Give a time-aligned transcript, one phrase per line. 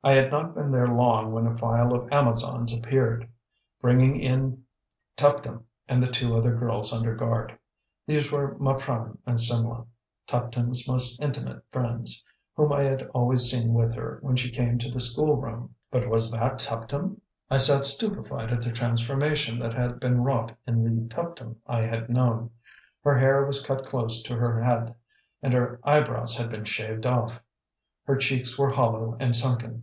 [0.00, 3.28] I had not been there long when a file of Amazons appeared,
[3.82, 4.62] bringing in
[5.18, 7.58] Tuptim and the two other girls under guard.
[8.06, 9.84] These were Maprang and Simlah,
[10.26, 14.90] Tuptim's most intimate friends, whom I had always seen with her when she came to
[14.90, 15.74] the school room.
[15.90, 17.20] But was that Tuptim?
[17.50, 22.08] I sat stupefied at the transformation that had been wrought in the Tuptim I had
[22.08, 22.50] known.
[23.02, 24.94] Her hair was cut close to her head,
[25.42, 27.42] and her eyebrows had been shaved off.
[28.04, 29.82] Her cheeks were hollow and sunken.